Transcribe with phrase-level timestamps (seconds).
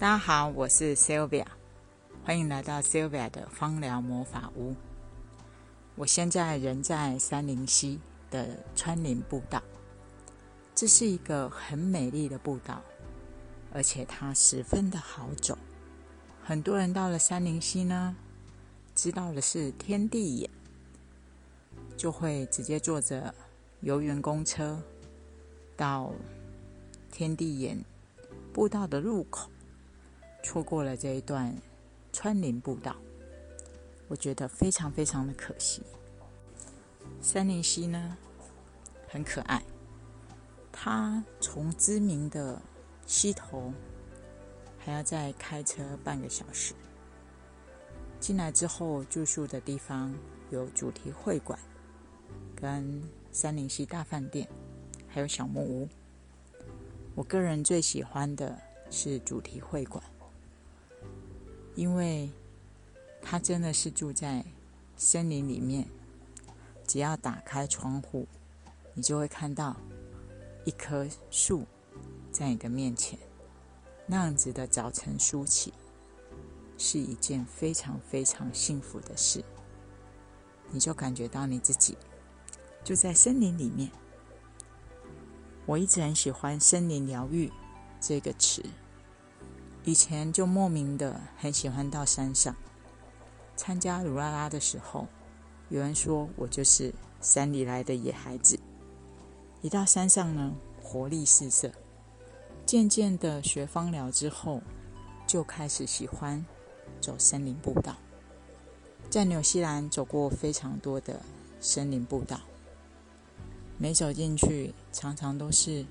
[0.00, 1.44] 大家好，我是 Sylvia，
[2.24, 4.74] 欢迎来到 Sylvia 的芳疗魔法屋。
[5.94, 9.62] 我现在人在三林溪的川林步道，
[10.74, 12.80] 这是一个很美丽的步道，
[13.74, 15.58] 而且它十分的好走。
[16.42, 18.16] 很多人到了三林溪呢，
[18.94, 20.50] 知道的是天地眼，
[21.98, 23.34] 就会直接坐着
[23.80, 24.80] 游园公车
[25.76, 26.10] 到
[27.12, 27.84] 天地眼
[28.50, 29.50] 步道的入口。
[30.42, 31.54] 错过了这一段
[32.12, 32.96] 川林步道，
[34.08, 35.82] 我觉得非常非常的可惜。
[37.20, 38.16] 三林溪呢，
[39.08, 39.62] 很可爱，
[40.72, 42.60] 它从知名的
[43.06, 43.72] 溪头
[44.78, 46.74] 还要再开车半个小时。
[48.18, 50.14] 进来之后住宿的地方
[50.50, 51.58] 有主题会馆、
[52.54, 54.48] 跟三林溪大饭店，
[55.08, 55.88] 还有小木屋。
[57.14, 58.58] 我个人最喜欢的
[58.90, 60.02] 是主题会馆。
[61.74, 62.30] 因为
[63.22, 64.44] 他真的是住在
[64.96, 65.88] 森林里面，
[66.86, 68.26] 只要打开窗户，
[68.94, 69.76] 你就会看到
[70.64, 71.64] 一棵树
[72.30, 73.18] 在你的面前。
[74.06, 75.72] 那样子的早晨梳起，
[76.76, 79.44] 是一件非常非常幸福的事。
[80.70, 81.96] 你就感觉到你自己
[82.82, 83.90] 就在森林里面。
[85.66, 87.52] 我一直很喜欢“森林疗愈”
[88.00, 88.64] 这个词。
[89.84, 92.54] 以前就莫名的很喜欢到山上
[93.56, 95.06] 参加鲁拉拉的时候，
[95.68, 98.58] 有人说我就是山里来的野孩子。
[99.62, 101.72] 一到山上呢，活力四射。
[102.64, 104.62] 渐渐的学芳疗之后，
[105.26, 106.44] 就开始喜欢
[107.00, 107.96] 走森林步道。
[109.10, 111.20] 在纽西兰走过非常多的
[111.58, 112.40] 森林步道，
[113.76, 115.84] 每走进去，常常都是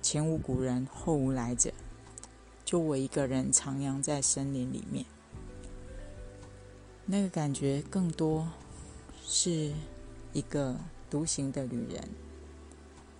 [0.00, 1.72] 前无古人后无来者。
[2.72, 5.04] 就我一个人徜徉在森林里面，
[7.04, 8.48] 那个感觉更多
[9.22, 9.74] 是
[10.32, 10.74] 一个
[11.10, 12.02] 独行的旅人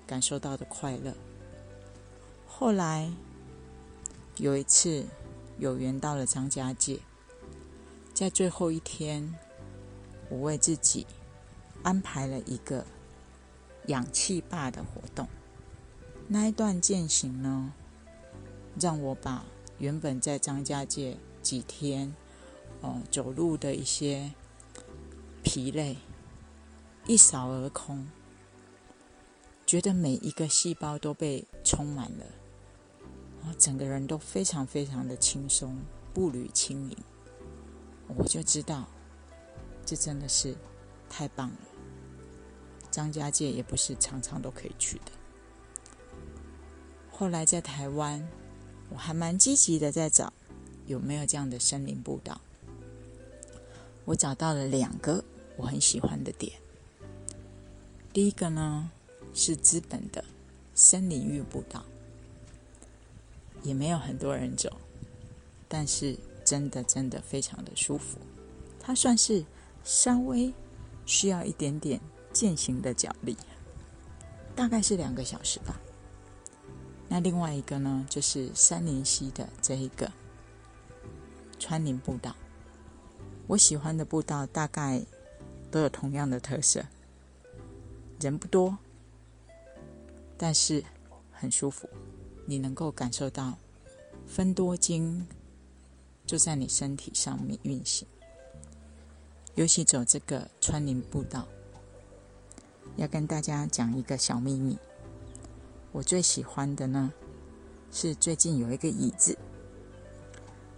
[0.07, 1.13] 感受到的快乐。
[2.47, 3.13] 后来
[4.39, 5.05] 有一次
[5.59, 7.01] 有缘到了张家界，
[8.15, 9.34] 在最后一天，
[10.31, 11.07] 我为自己
[11.83, 12.87] 安排了一个
[13.89, 15.29] 氧气坝的活动。
[16.27, 17.75] 那一段践行呢？
[18.81, 19.44] 让我把
[19.78, 22.15] 原本在张家界几天，
[22.81, 24.33] 哦，走路的一些
[25.43, 25.97] 疲累
[27.06, 28.09] 一扫而空，
[29.66, 32.25] 觉得每一个细胞都被充满了，
[33.41, 35.77] 然后整个人都非常非常的轻松，
[36.15, 36.97] 步履轻盈。
[38.16, 38.89] 我就知道，
[39.84, 40.56] 这真的是
[41.10, 41.56] 太棒了。
[42.91, 45.12] 张家界也不是常常都可以去的。
[47.10, 48.27] 后来在台湾。
[48.92, 50.32] 我还蛮积极的在找
[50.86, 52.41] 有没有这样的森林步道。
[54.04, 55.25] 我找到了两个
[55.56, 56.53] 我很喜欢的点。
[58.12, 58.91] 第一个呢
[59.32, 60.22] 是资本的
[60.75, 61.84] 森林浴步道，
[63.62, 64.76] 也没有很多人走，
[65.69, 68.19] 但是真的真的非常的舒服。
[68.78, 69.44] 它算是
[69.84, 70.53] 稍微
[71.06, 71.98] 需要一点点
[72.32, 73.36] 践行的脚力，
[74.54, 75.80] 大概是两个小时吧。
[77.12, 80.11] 那另外一个呢，就是三林溪的这一个
[81.59, 82.34] 川林步道。
[83.47, 85.05] 我喜欢的步道大概
[85.71, 86.83] 都有同样的特色，
[88.19, 88.78] 人不多，
[90.39, 90.83] 但是
[91.31, 91.87] 很舒服。
[92.47, 93.59] 你能够感受到
[94.27, 95.27] 分多精
[96.25, 98.09] 就在你身体上面运行。
[99.55, 101.47] 尤其走这个川林步道，
[102.97, 104.78] 要跟大家讲一个小秘密。
[105.92, 107.12] 我最喜欢的呢，
[107.91, 109.36] 是最近有一个椅子，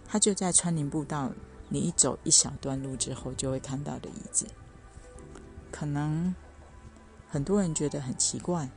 [0.05, 1.31] 它就在川林步道，
[1.69, 4.45] 你一走一小段路之后就会看到的椅子。
[5.71, 6.35] 可能
[7.29, 8.69] 很多人觉得很奇怪，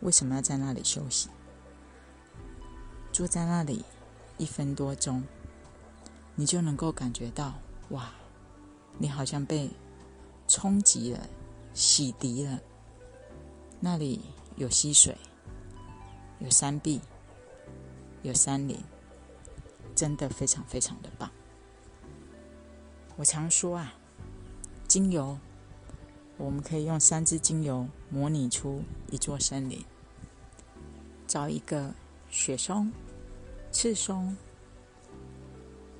[0.00, 1.28] 为什么要在那里休息？
[3.12, 3.84] 坐在那里
[4.38, 5.24] 一分多钟，
[6.36, 7.54] 你就能够感觉到，
[7.90, 8.12] 哇，
[8.98, 9.68] 你好像被
[10.46, 11.28] 冲击了、
[11.74, 12.60] 洗涤了。
[13.80, 14.20] 那里
[14.54, 15.18] 有溪水。
[16.42, 17.00] 有山壁，
[18.22, 18.76] 有山林，
[19.94, 21.30] 真的非常非常的棒。
[23.14, 23.94] 我常说啊，
[24.88, 25.38] 精油，
[26.38, 29.84] 我们可以用三支精油模拟出一座森林。
[31.28, 31.94] 找一个
[32.28, 32.90] 雪松、
[33.70, 34.36] 赤松，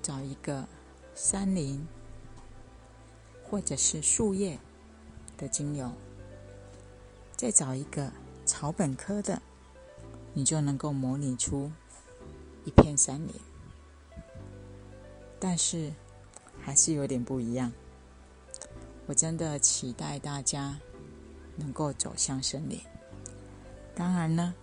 [0.03, 0.67] 找一个
[1.15, 1.87] 山林，
[3.45, 4.59] 或者是树叶
[5.38, 5.93] 的精油，
[7.37, 8.12] 再找一个
[8.45, 9.41] 草本科的。
[10.34, 11.70] 你就能够模拟出
[12.64, 13.34] 一片森林。
[15.38, 15.93] 但是
[16.61, 17.73] 还是有点不一样。
[19.06, 20.79] 我真的期待大家
[21.56, 22.81] 能够走向森林。
[23.94, 24.55] 当然呢，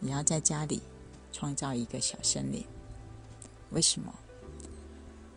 [0.00, 0.82] 也要在家里
[1.32, 2.64] 创造一个小森林。
[3.70, 4.12] 为什么？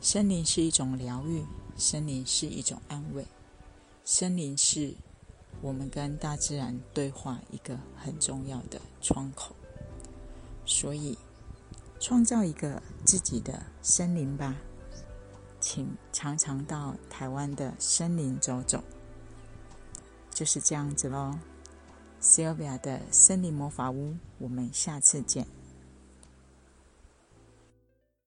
[0.02, 1.46] 森林是一种疗愈，
[1.78, 3.24] 森林是一种安慰，
[4.04, 4.96] 森林是
[5.62, 9.56] 我们跟大自然对话一个很重要的窗口。
[10.74, 11.18] 所以，
[12.00, 14.56] 创造一个自己的森林吧，
[15.60, 18.82] 请常常到台湾的森林走走。
[20.34, 21.38] 就是这样子喽
[22.22, 25.46] ，Sylvia 的森林魔法屋，我们下次见。